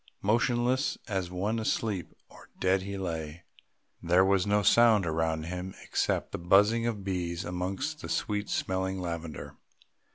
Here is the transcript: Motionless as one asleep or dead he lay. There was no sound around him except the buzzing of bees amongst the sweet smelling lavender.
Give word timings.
Motionless 0.23 0.97
as 1.07 1.29
one 1.29 1.59
asleep 1.59 2.11
or 2.27 2.49
dead 2.59 2.81
he 2.81 2.97
lay. 2.97 3.43
There 4.01 4.25
was 4.25 4.47
no 4.47 4.63
sound 4.63 5.05
around 5.05 5.43
him 5.43 5.75
except 5.83 6.31
the 6.31 6.39
buzzing 6.39 6.87
of 6.87 7.03
bees 7.03 7.45
amongst 7.45 8.01
the 8.01 8.09
sweet 8.09 8.49
smelling 8.49 8.99
lavender. 8.99 9.57